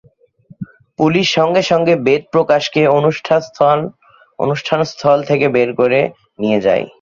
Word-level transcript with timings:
Police 0.99 1.25
সঙ্গে 1.37 1.63
সঙ্গে 1.71 1.93
বেদ 2.05 2.21
প্রকাশকে 2.33 2.81
অনুষ্ঠানস্থল 4.39 5.19
থেকে 5.29 5.45
বের 5.55 5.69
করে 5.79 5.99
নিয়ে 6.39 6.59
যায়। 6.61 6.85